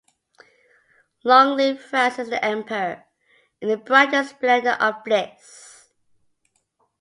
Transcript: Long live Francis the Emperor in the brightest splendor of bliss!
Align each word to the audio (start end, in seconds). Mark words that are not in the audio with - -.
Long 1.23 1.55
live 1.57 1.79
Francis 1.79 2.27
the 2.29 2.43
Emperor 2.43 3.05
in 3.61 3.67
the 3.69 3.77
brightest 3.77 4.31
splendor 4.31 4.71
of 4.71 5.03
bliss! 5.03 5.89